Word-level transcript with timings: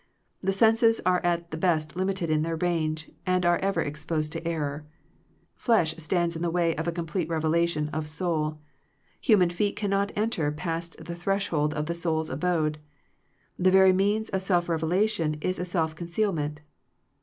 The 0.41 0.51
senses 0.51 0.99
are 1.05 1.23
at 1.23 1.51
the 1.51 1.57
best 1.57 1.95
limited 1.95 2.31
in 2.31 2.41
their 2.41 2.55
range, 2.55 3.11
and 3.23 3.45
are 3.45 3.59
ever 3.59 3.83
exposed 3.83 4.31
to 4.31 4.43
error. 4.47 4.83
Flesh 5.55 5.93
stands 5.99 6.35
in 6.35 6.41
the 6.41 6.49
way 6.49 6.75
of 6.75 6.87
a 6.87 6.91
complete 6.91 7.29
revelation 7.29 7.87
of 7.89 8.09
soul. 8.09 8.57
Human 9.19 9.51
feet 9.51 9.75
cannot 9.75 10.11
enter 10.15 10.51
past 10.51 10.97
the 11.05 11.13
threshold 11.13 11.75
of 11.75 11.85
the 11.85 11.93
soul's 11.93 12.31
abode. 12.31 12.79
The 13.59 13.69
very 13.69 13.93
means 13.93 14.29
of 14.29 14.41
self 14.41 14.67
revelation 14.67 15.35
is 15.39 15.59
a 15.59 15.65
self 15.65 15.95
conceal 15.95 16.33
ment. 16.33 16.61